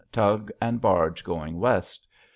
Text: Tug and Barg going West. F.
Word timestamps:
Tug 0.11 0.49
and 0.59 0.81
Barg 0.81 1.23
going 1.23 1.59
West. 1.59 2.07
F. 2.11 2.29